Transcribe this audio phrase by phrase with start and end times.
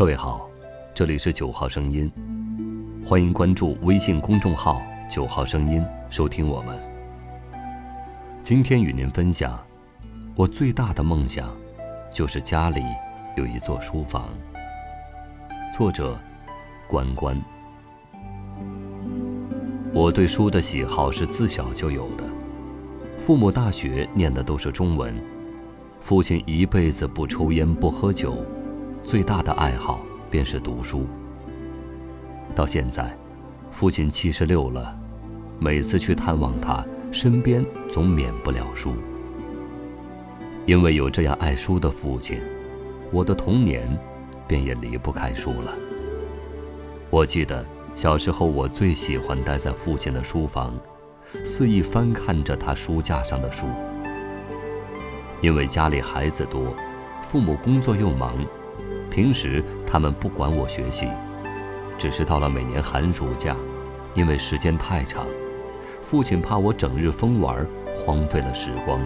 [0.00, 0.48] 各位好，
[0.94, 2.10] 这里是九号声音，
[3.04, 4.80] 欢迎关注微信公众号
[5.10, 6.74] “九号声音”，收听我们。
[8.42, 9.62] 今天与您分享，
[10.34, 11.54] 我最大的梦想
[12.14, 12.80] 就是家里
[13.36, 14.30] 有一座书房。
[15.70, 16.18] 作者：
[16.88, 17.38] 关关。
[19.92, 22.24] 我对书的喜好是自小就有的，
[23.18, 25.14] 父母大学念的都是中文，
[26.00, 28.42] 父亲一辈子不抽烟不喝酒。
[29.10, 31.04] 最大的爱好便是读书。
[32.54, 33.12] 到现在，
[33.72, 34.96] 父亲七十六了，
[35.58, 38.92] 每次去探望他，身边总免不了书。
[40.64, 42.40] 因为有这样爱书的父亲，
[43.10, 43.84] 我的童年
[44.46, 45.74] 便也离不开书了。
[47.10, 47.66] 我记得
[47.96, 50.72] 小时候，我最喜欢待在父亲的书房，
[51.44, 53.66] 肆意翻看着他书架上的书。
[55.40, 56.72] 因为家里孩子多，
[57.26, 58.38] 父母工作又忙。
[59.10, 61.08] 平时他们不管我学习，
[61.98, 63.56] 只是到了每年寒暑假，
[64.14, 65.26] 因为时间太长，
[66.02, 69.00] 父亲怕我整日疯玩，荒废了时光，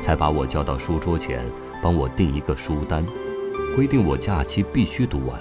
[0.00, 1.44] 才把我叫到书桌前，
[1.82, 3.04] 帮我定一个书单，
[3.74, 5.38] 规定我假期必须读完，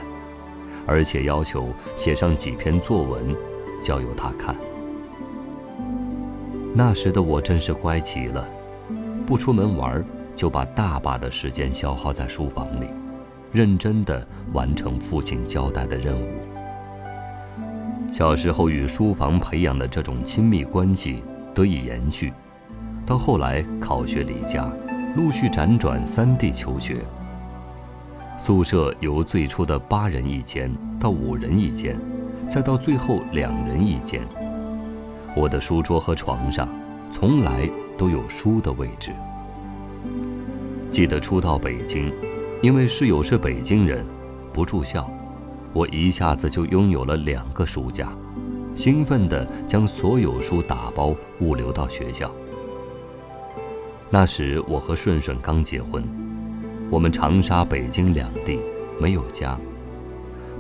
[0.88, 3.36] 而且要求写上几篇作文，
[3.82, 4.56] 交由他看。
[6.74, 8.48] 那时的我真是乖极了，
[9.28, 10.04] 不出门玩，
[10.36, 12.88] 就把大把的时间消耗在书房里。
[13.54, 16.28] 认真地完成父亲交代的任务。
[18.12, 21.24] 小时候与书房培养的这种亲密关系
[21.54, 22.34] 得以延续，
[23.06, 24.72] 到后来考学离家，
[25.16, 26.98] 陆续辗转三地求学。
[28.38, 31.96] 宿舍由最初的八人一间到五人一间，
[32.50, 34.22] 再到最后两人一间。
[35.36, 36.68] 我的书桌和床上，
[37.12, 39.12] 从来都有书的位置。
[40.90, 42.12] 记得初到北京。
[42.64, 44.06] 因为室友是北京人，
[44.54, 45.06] 不住校，
[45.74, 48.10] 我一下子就拥有了两个书架，
[48.74, 52.32] 兴奋地将所有书打包物流到学校。
[54.10, 56.02] 那时我和顺顺刚结婚，
[56.90, 58.62] 我们长沙、北京两地
[58.98, 59.60] 没有家，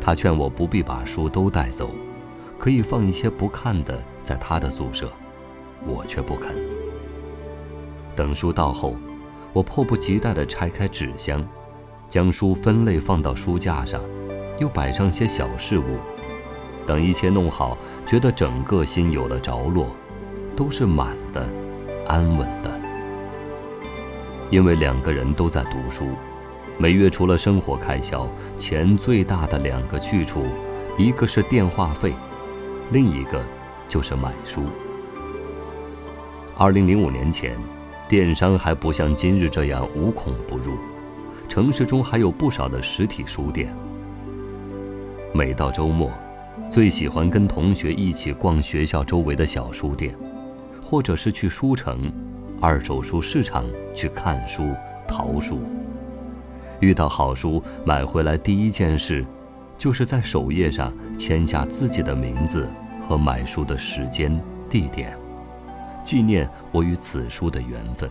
[0.02, 1.90] 他劝我不必把书都带走，
[2.60, 5.10] 可以放一些不看的在他的宿舍，
[5.88, 6.54] 我却不肯。
[8.14, 8.94] 等书到后，
[9.54, 11.42] 我迫不及待地拆开纸箱。
[12.14, 14.00] 将书分类放到书架上，
[14.60, 15.98] 又摆上些小事物。
[16.86, 17.76] 等一切弄好，
[18.06, 19.88] 觉得整个心有了着落，
[20.56, 21.50] 都是满的，
[22.06, 22.70] 安稳的。
[24.52, 26.06] 因为两个人都在读书，
[26.78, 28.30] 每月除了生活开销，
[28.60, 30.44] 钱最大的两个去处，
[31.00, 32.14] 一个是电话费，
[32.92, 33.42] 另一个
[33.90, 34.62] 就是买书。
[36.60, 37.58] 二零零五年前，
[38.08, 40.78] 电商还不像今日这样无孔不入。
[41.54, 43.72] 城市中还有不少的实体书店。
[45.32, 46.12] 每到周末，
[46.68, 50.18] 最喜欢跟同学一起逛学校周围的小书店，
[50.84, 52.12] 或者是去书城、
[52.60, 54.74] 二手书市场去看书、
[55.08, 55.60] 淘书。
[56.80, 59.24] 遇到好书，买回来第一件事，
[59.78, 62.68] 就是在首页上签下自己的名字
[63.08, 65.16] 和买书的时间、地点，
[66.04, 68.10] 纪念我与此书的缘分。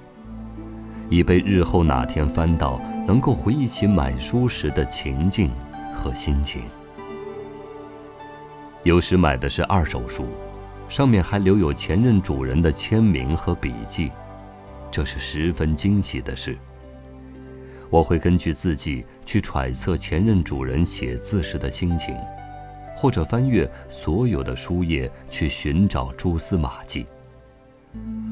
[1.13, 5.51] 以备日后哪天翻到，能够回忆起买书时的情境
[5.93, 6.63] 和心情。
[8.83, 10.25] 有时买的是二手书，
[10.89, 14.11] 上面还留有前任主人的签名和笔记，
[14.91, 16.57] 这是十分惊喜的事。
[17.91, 22.17] 我会根据字迹去揣测前任主人写字时的心情，
[22.97, 27.07] 或者翻阅所有的书页去寻找蛛丝马迹，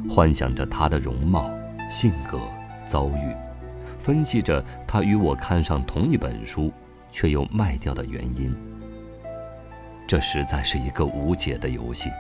[0.08, 1.50] 幻想着他的容貌、
[1.91, 2.41] 性格。
[2.91, 3.33] 遭遇，
[4.01, 6.73] 分析着他与我看上同一本书，
[7.12, 8.53] 却又卖掉的原因。
[10.09, 12.10] 这实在是一个无解的游戏，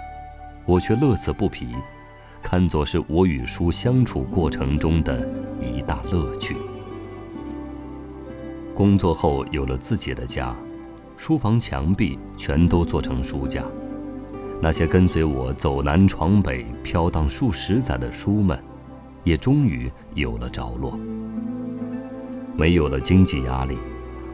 [0.64, 1.74] 我却乐此不疲，
[2.40, 5.28] 看作是我与书相处过程中的
[5.58, 6.56] 一大乐趣。
[8.72, 10.54] 工作后有了自己的家，
[11.16, 13.64] 书房墙壁全都做成书架，
[14.62, 18.56] 那些跟随我走南闯北、飘荡数十载的书们。
[19.24, 20.98] 也终于有了着落。
[22.56, 23.78] 没有了经济压力，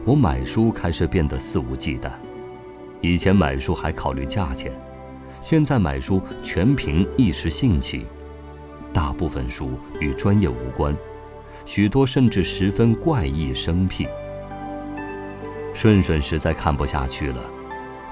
[0.03, 2.09] 我买书开始变得肆无忌惮。
[2.99, 4.71] 以前买书还考虑价钱，
[5.39, 8.05] 现在买书全凭一时兴起。
[8.91, 10.95] 大部分书与专业无关，
[11.65, 14.07] 许多甚至十分怪异生僻。
[15.73, 17.45] 顺顺实在看不下去了，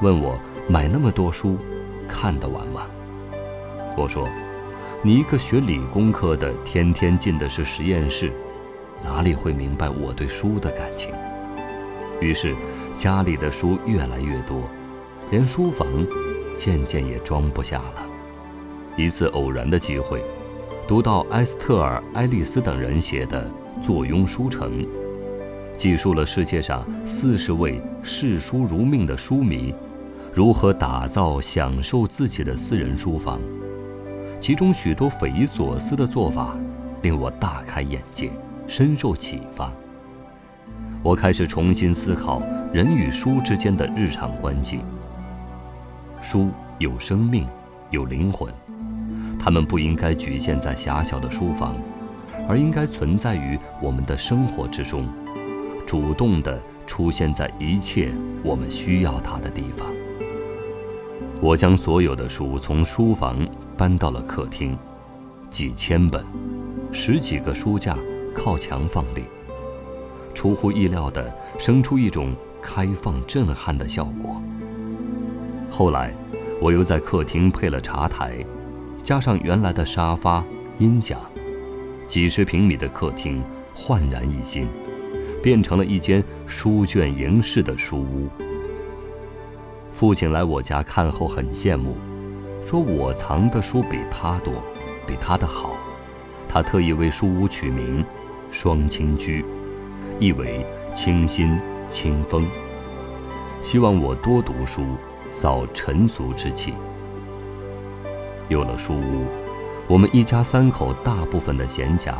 [0.02, 0.40] 问我
[0.70, 1.58] 买那么多书，
[2.08, 2.88] 看得完吗？
[3.98, 4.30] 我说。
[5.06, 8.32] 你一个学理工科的，天天进的是实验室，
[9.04, 11.14] 哪里会明白我对书的感情？
[12.20, 12.56] 于是，
[12.96, 14.64] 家里的书越来越多，
[15.30, 15.88] 连书房
[16.58, 18.08] 渐渐也装不下了。
[18.98, 20.26] 一次偶然的机会，
[20.88, 23.48] 读到埃斯特尔·爱丽丝等人写的
[23.84, 24.84] 《坐拥书城》，
[25.78, 29.72] 记述了世界上四十位视书如命的书迷，
[30.34, 33.40] 如何打造、享受自己的私人书房。
[34.40, 36.56] 其中许多匪夷所思的做法，
[37.02, 38.30] 令我大开眼界，
[38.68, 39.72] 深受启发。
[41.02, 42.42] 我开始重新思考
[42.74, 44.80] 人与书之间的日常关系。
[46.22, 46.50] 书
[46.80, 47.48] 有生命，
[47.92, 48.52] 有灵魂。
[49.40, 51.76] 它们不应该局限在狭小的书房，
[52.48, 55.08] 而应该存在于我们的生活之中，
[55.86, 58.12] 主动地出现在一切
[58.44, 59.88] 我们需要它的地方。
[61.42, 63.38] 我将所有的书从书房
[63.78, 64.78] 搬到了客厅，
[65.50, 66.26] 几千本，
[66.92, 67.98] 十几个书架
[68.34, 69.24] 靠墙放立，
[70.34, 74.42] 出乎意料的生出一种开放震撼的效果。
[75.70, 76.14] 后来，
[76.62, 78.46] 我又在客厅配了茶台。
[79.04, 80.44] 加上原来的沙发、
[80.80, 81.20] 音响，
[82.08, 84.68] 几十平米的客厅焕然一新，
[85.44, 88.28] 变成了一间书卷盈室的书屋。
[89.92, 91.96] 父亲来我家看后很羡慕，
[92.66, 94.56] 说我藏的书比他多，
[95.06, 95.78] 比他的好。
[96.50, 98.04] 他特意为书屋取名
[98.50, 99.46] “双清居”，
[100.20, 102.44] 意为清新清风，
[103.62, 104.84] 希望我多读书，
[105.30, 106.74] 扫尘俗之气。
[108.50, 109.26] 有了书屋，
[109.88, 112.16] 我们一家三口大部分的闲暇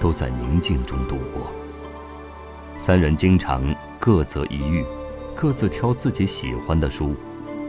[0.00, 1.42] 都在宁静中度过。
[2.78, 3.62] 三人经常
[3.98, 4.82] 各择一隅，
[5.34, 7.14] 各自挑自己喜欢的书，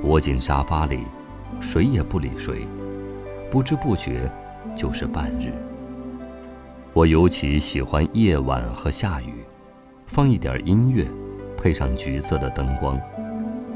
[0.04, 1.04] 窝进沙发里，
[1.60, 2.68] 谁也不理谁。
[3.52, 4.30] 不知不觉
[4.76, 5.54] 就是半日。
[6.94, 9.44] 我尤其喜欢夜晚和下雨，
[10.08, 11.06] 放一点音乐，
[11.58, 13.00] 配上橘色的灯光，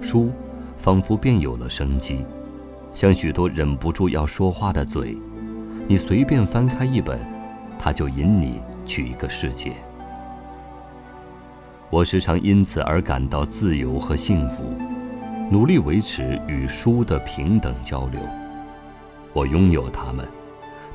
[0.02, 0.32] 书
[0.78, 2.26] 仿佛便有了生机。
[2.92, 5.18] 像许多忍不住要说话的嘴，
[5.88, 7.20] 你随便翻开一本，
[7.78, 9.74] 它就引你去一个世界。
[11.90, 14.64] 我时常因此而感到自由和幸福，
[15.50, 18.22] 努力维持与书的平等交流。
[19.34, 20.28] 我拥有它们，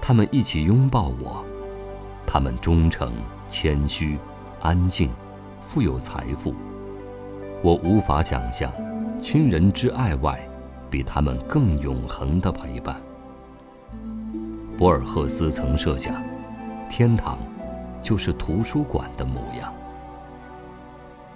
[0.01, 1.45] 它们一起拥抱我，
[2.27, 3.12] 它们忠诚、
[3.49, 4.17] 谦虚、
[4.61, 5.11] 安静、
[5.61, 6.55] 富有财富。
[7.62, 8.73] 我无法想象，
[9.19, 10.39] 亲人之爱外。
[10.91, 12.95] 比他们更永恒的陪伴。
[14.79, 16.23] 博尔赫斯曾设想，
[16.89, 17.37] 天堂
[18.00, 19.75] 就是图书馆的模样。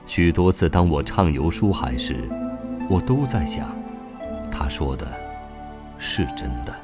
[0.07, 2.31] 许多次，当我畅游书海时，
[2.89, 3.69] 我都在想，
[4.51, 5.07] 他说的
[5.99, 6.75] 是真的。